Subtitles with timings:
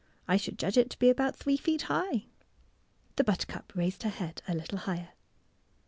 [0.27, 2.25] I should judge it to be about three feet high."
[3.17, 5.09] The buttercup raised her head a little higher.